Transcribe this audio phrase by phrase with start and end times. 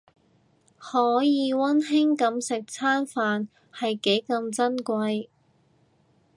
[0.79, 5.27] 可以溫馨噉食餐飯係幾咁珍貴